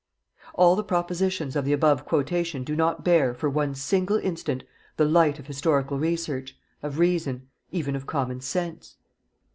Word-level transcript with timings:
All 0.55 0.75
the 0.75 0.83
propositions 0.83 1.55
of 1.55 1.63
the 1.63 1.73
above 1.73 2.05
quotation 2.07 2.63
do 2.63 2.75
not 2.75 3.05
bear, 3.05 3.35
for 3.35 3.51
one 3.51 3.75
single 3.75 4.17
instant, 4.17 4.63
the 4.97 5.05
light 5.05 5.37
of 5.37 5.45
historical 5.45 5.99
research, 5.99 6.57
of 6.81 6.97
reason, 6.97 7.49
even 7.71 7.95
of 7.95 8.07
common 8.07 8.41
sense. 8.41 8.95